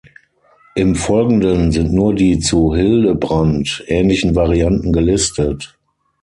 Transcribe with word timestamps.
Im 0.73 0.95
Folgenden 0.95 1.71
sind 1.71 1.93
nur 1.93 2.15
die 2.15 2.39
zu 2.39 2.73
„Hillebrand“ 2.75 3.83
ähnlichen 3.85 4.33
Varianten 4.35 4.91
gelistet. 4.91 5.77